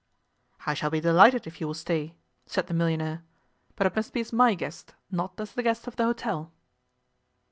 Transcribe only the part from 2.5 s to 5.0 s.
the millionaire, 'but it must be as my guest,